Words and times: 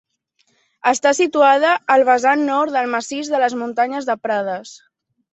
Està 0.91 1.09
situada 1.17 1.73
al 1.95 2.05
vessant 2.07 2.41
nord 2.47 2.75
del 2.77 2.89
massís 2.93 3.29
de 3.33 3.41
les 3.43 3.57
Muntanyes 3.59 4.07
de 4.11 4.15
Prades. 4.23 4.73